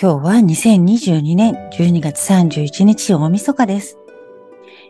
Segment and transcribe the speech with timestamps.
[0.00, 3.98] 今日は2022年12月31日大晦日です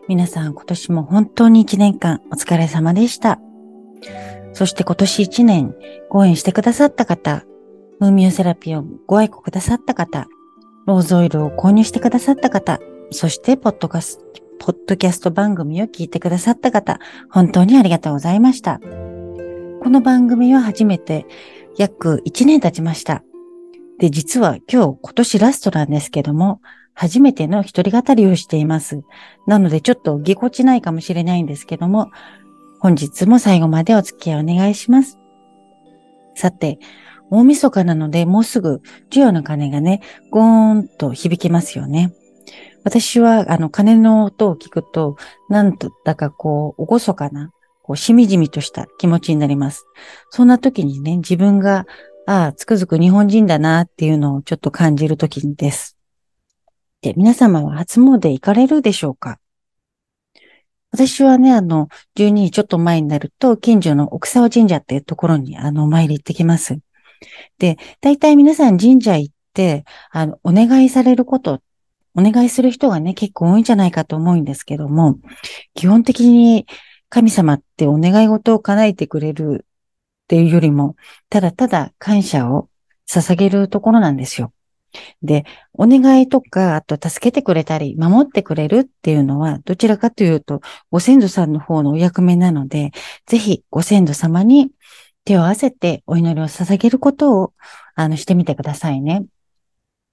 [0.06, 3.40] 皆さん今年も本当に1年間お疲れ様でした。
[4.52, 5.74] そして今年1年
[6.10, 7.46] ご縁してくださった方、
[8.00, 10.26] ムーミオセラピーをご愛顧くださった方、
[10.84, 12.78] ローズオイルを購入してくださった方、
[13.10, 14.18] そしてポッドカス
[14.58, 16.98] ポッドキャスト番組を聞いてくださった方、
[17.30, 18.78] 本当にありがとうございました。
[18.78, 21.24] この番組は初めて
[21.78, 23.22] 約1年経ちました。
[23.98, 26.60] で、実は今日今年ラストなんですけども、
[26.94, 29.02] 初めての一人語りをしています。
[29.46, 32.10] なのでちょっとぎこちないかもしれないんですけども、
[32.80, 35.18] 本日も最後までお付き合いお願いします。
[36.34, 36.78] さて、
[37.30, 40.00] 大晦日なのでもうすぐ授与の鐘がね、
[40.30, 42.12] ゴーンと響きますよね。
[42.84, 45.16] 私はあの鐘の音を聞くと、
[45.48, 49.84] なんとだかこう、おごそかな、こう、しみじみとした気持ちになります。
[50.30, 51.86] そんな時にね、自分が、
[52.30, 55.96] ああ、つくづく日本人だなっていうのをちょっと感じる時です。
[57.00, 59.38] で、皆様は初詣行かれるでしょうか？
[60.90, 66.78] 私はね、あの、12時ちょっと前になると、近所の奥沢神社っていうところに、あの、お参り行ってきます。
[67.58, 71.62] で、大体皆さん神社行って、あの、お願いされること、
[72.14, 75.18] お願いする人がね、結構多いんじゃないかと思うんですけども、
[75.74, 76.66] 基本的に
[77.08, 79.64] 神様ってお願い事を叶えてくれる
[80.28, 80.94] っていうよりも、
[81.30, 82.68] ただただ感謝を
[83.08, 84.52] 捧げるところなんですよ。
[85.22, 90.60] で、お願いとか、あと助けてくれたり、守ってくれるっていうのは、どちらかというと、
[90.90, 92.92] ご先祖さんの方のお役目なので、
[93.24, 94.70] ぜひご先祖様に
[95.24, 97.54] 手を合わせてお祈りを捧げることを、
[97.94, 99.24] あの、してみてくださいね。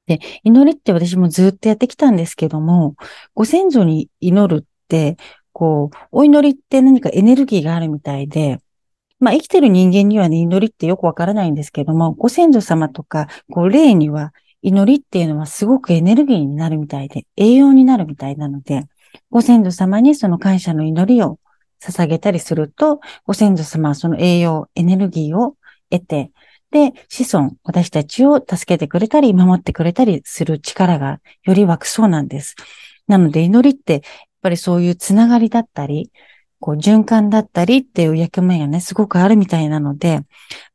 [0.07, 2.95] で、祈りって私もずっとやってきたんですけども、
[3.33, 5.17] ご先祖に祈るって、
[5.51, 8.59] こう、お祈りって何かエネルギーがあるみたいで、
[9.19, 18.83] まあ、生きてる人間にはね、祈りってよくわからないんですけども、ご先祖様とか、こう、霊には祈りっていうのはすごくエネルギーになるみたいで、栄養になるみたいなので、
[19.29, 21.39] ご先祖様にその感謝の祈りを
[21.81, 25.55] 捧げたりすると、ご先祖様はその栄養、エネルギーを
[25.89, 26.31] 得て、
[26.71, 32.55] で、子孫、私たちを助けてくれたり、守ってくれたりする力がより湧くそうなんです。
[33.07, 34.01] なので、祈りって、やっ
[34.41, 36.11] ぱりそういうつながりだったり、
[36.65, 40.21] こう循環だったりっていう役目がね、すごくあるみたいなので、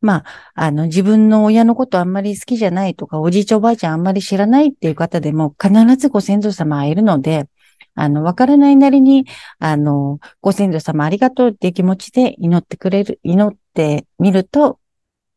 [0.00, 0.24] まあ、
[0.54, 7.48] あの、自分の親のことあんまり好きじゃないとか、おじいちゃんおばあちゃんあんまり知らないっていう方でも、必ずご先祖様はいるので、
[7.96, 9.26] あの、わからないなりに、
[9.58, 14.78] あの、ご先祖様ありがとうっていう気持ちで祈ってくれる、祈ってみると、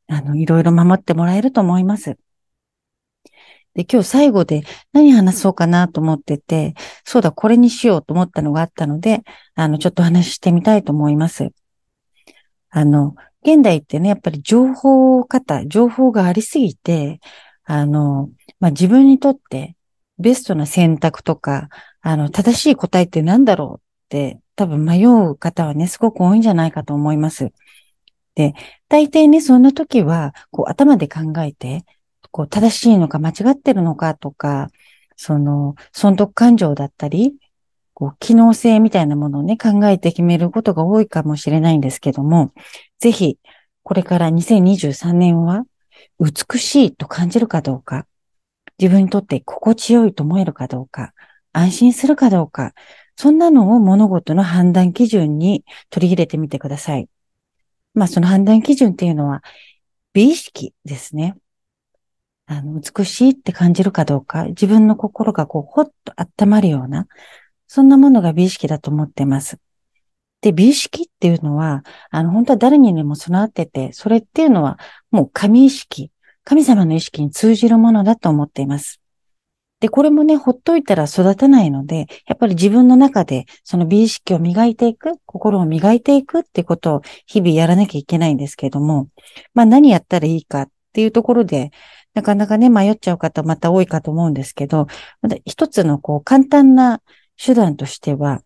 [0.07, 2.15] あの、いろいろ守ってもらえると思います。
[3.75, 6.75] で、今日最後で何話そうかなと思ってて、
[7.05, 9.23] そうだ、これにしようと思ったのがあったので、
[9.55, 11.51] あの、ちょっと話してみたいと思います。
[12.69, 17.19] あの、現代ってね、やっぱり情報型、情報がありすぎて、
[17.65, 18.29] あの、
[18.59, 19.75] まあ、自分にとって
[20.19, 21.69] ベストな選択とか、
[22.01, 27.51] あの、正しい答えって何だろうって多分迷う方はね、すごく多いんじゃないかと思います。
[28.35, 28.53] で、
[28.87, 31.85] 大抵ね、そんな時は、こう頭で考えて、
[32.33, 34.71] こう、正しいのか間違ってるのかとか、
[35.15, 37.35] その、損得感情だったり、
[37.93, 42.51] こう、機能性みたいなものをね、考えて決めることが多いかもしれないんですけども、
[42.99, 43.37] ぜひ、
[43.83, 45.63] これから2023年は、
[46.19, 48.07] 美しいと感じるかどうか、
[48.79, 51.13] 自分にとって心地よいと思えるかどうか、
[51.51, 52.73] 安心するかどうか、
[53.15, 57.07] そんなのを物事の判断基準に取り入れてみてください。
[57.93, 59.43] まあ、その判断基準っていうのは、
[60.13, 61.35] 美意識ですね。
[62.57, 67.07] あの、美しいって感じるかどうか、自分の心がこう、ほっと温まるような、
[67.67, 69.57] そんなものが美意識だと思ってます。
[70.41, 74.77] で、美意識っていうのは、あの、本当は誰にでも備わってて、それっていうのは、
[75.09, 76.11] もう神意識、
[76.43, 78.99] 神様の意識に通じるものだと思っています。
[79.83, 89.09] で、これもね、ほっといたら育たないので、やっぱり自分の中でその美意識を磨いていく、心を磨いていくってことを日々やらなきゃいけないんですけれども、
[89.53, 91.71] まあ何やったらいいかっていうところで、
[92.13, 94.87] なかなかね、迷っちゃう方また多いかと思うんですけど、
[95.21, 97.01] また一つのこう簡単な
[97.43, 98.43] 手段としては、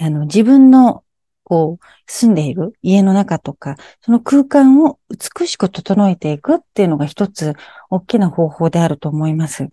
[0.00, 1.04] あの、自分の
[1.50, 7.54] こう、住んでいる家の中とか、その空間を美しく整えていくっていうのが一つ
[7.90, 9.68] 大きな方法であると思います。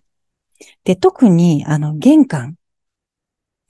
[0.82, 2.56] で、特に、あの、玄関。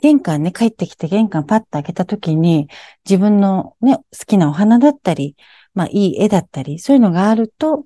[0.00, 2.68] 玄関ね、帰ってきて玄関パッと開けた時に、
[3.04, 5.36] 自分のね、好きなお花だったり、
[5.74, 7.84] まあ、いい絵だったり、そういうのがあると、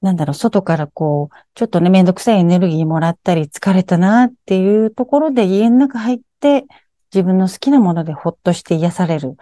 [0.00, 6.64] なんだろう、外からこう、ちょっとね、めんどくさいエネルギーもらったり、疲れたなっていうところで家の中入って、
[7.12, 9.36] 自分の好きなものでほっとして癒される。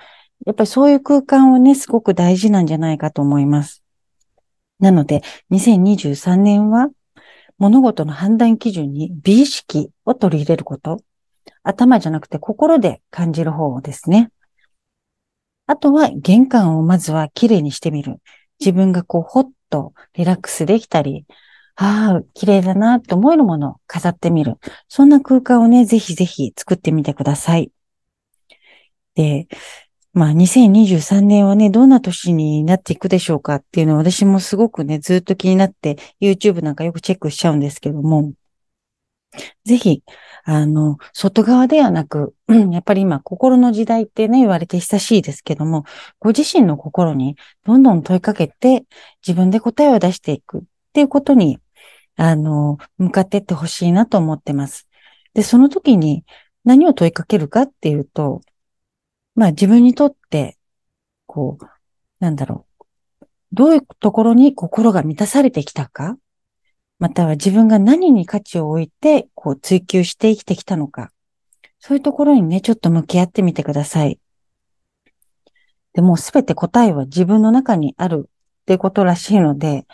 [0.47, 3.83] やっぱりそういう空間はね、すごく大事なんじゃないかと思います。
[4.79, 6.89] なので、2023年は、
[7.59, 11.01] 物事の判断基準に美意識を取り入れること。
[11.63, 14.31] 頭じゃなくて心で感じる方ですね。
[15.67, 18.21] あとは玄関をまずは綺麗にしてみる。
[18.61, 21.27] 自分がこうほっとリラックスできたり、
[21.77, 24.59] ああ、綺麗だなと思えるものを飾ってみる。
[24.89, 27.71] そんな空間をね、ぜひぜひ作ってみてください。
[29.15, 29.47] で、
[30.15, 38.33] まあ2023年はね、どんな年になっていくでしょうかっていうのは私もすごくね、ずっと気になって YouTube なんかよくチェックしちゃうんですけども、
[39.65, 40.03] ぜひ、
[40.45, 45.85] あの、外側ではなく、やっぱり今、心の時代ってね、言われて久しいですけども、
[46.21, 48.85] ご自身の心にどんどん問いかけて、
[49.27, 50.63] 自分で答えを出していくっ
[50.93, 51.59] ていうことに、
[52.17, 54.87] あの、向かっていってほしいなと思ってます。
[55.35, 56.25] で、その時に
[56.65, 58.41] 何を問いかけるかっていうと、
[59.35, 60.57] まあ自分にとって、
[61.27, 61.65] こう、
[62.21, 62.85] なんだろう。
[63.53, 66.17] どういうところに心が満たされてきたか
[66.99, 71.13] または自分が何に価値を置いて、こう追求して生きてきたのか。
[71.79, 74.19] そういうところにね、ちょっと向き合ってみてください。
[75.93, 79.87] でもすべて答えは自分の中にあるってことらしいので、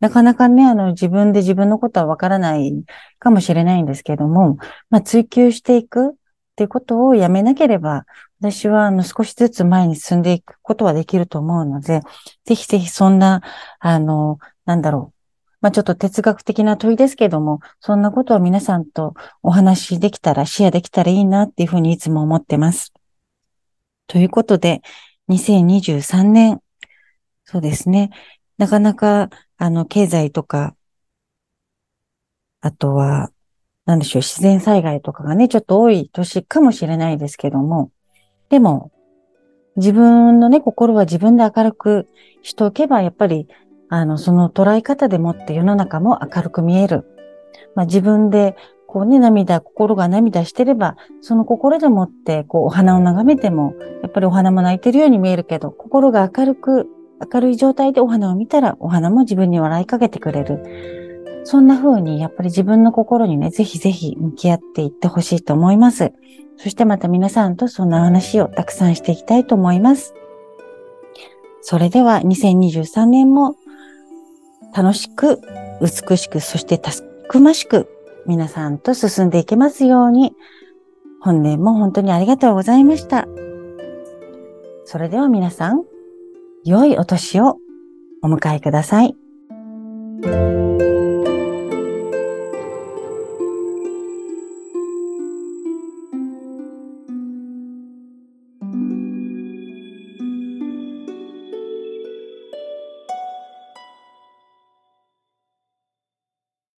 [0.00, 2.84] なかなかね、あの、自分で自分のことはわからない
[3.18, 4.58] かもしれないんですけども、
[4.90, 6.14] まあ、追求していくっ
[6.56, 8.04] ていうことをやめなければ、
[8.40, 12.02] 私は、あの、少しずつ前に進んでいくことはできると思うので、
[12.44, 13.40] ぜひぜひそんな、
[13.78, 15.15] あの、なんだろう、
[15.66, 22.92] まあ、ちょっと哲学的な問いですけども、そんなことを皆さんとお話しできたら、シェアできたらいいなっていうふうにいつも思ってます。
[24.06, 24.80] ということで、
[25.26, 26.60] 2023年、
[27.44, 28.10] そうですね。
[28.58, 30.76] なかなか、あの、経済とか、
[32.60, 33.32] あとは、
[33.86, 37.90] なんでしょう、自然災害とかがね、ちょっと多い年かもしれないですけども、
[38.50, 38.92] でも、
[39.74, 42.06] 自分のね、心は自分で明るく
[42.44, 43.48] しておけば、やっぱり
[43.88, 47.04] あの、その捉え方でもって世の中も明るく見える。
[47.74, 48.56] まあ、自分で、
[48.86, 56.88] こうね、涙、心が涙してれば、その心でもって、こう、お花を眺めても、やっぱりお花も泣いてるように見えるけど、心が明るく、
[57.32, 61.42] 明るい状態でお花を見たら、お花も自分に笑いかけてくれる。
[61.44, 66.12] そんな風に、やっぱり自分の心にね、ぜひぜひ向き合っていってほしいと思います。
[66.56, 70.14] そしてまた皆さんとそんな話をたくさんしていきたいと思います。
[71.60, 73.56] それでは2023年も
[74.76, 75.40] 楽しく、
[75.80, 76.90] 美しく、そしてた
[77.28, 77.88] くましく
[78.26, 80.34] 皆さんと進んでいけますように、
[81.20, 83.26] 本年も本当にありがとうございました。
[84.84, 85.84] それでは皆さん、
[86.64, 87.56] 良いお年を
[88.22, 89.16] お迎えください。